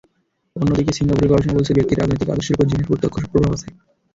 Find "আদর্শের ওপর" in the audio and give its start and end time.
2.29-2.69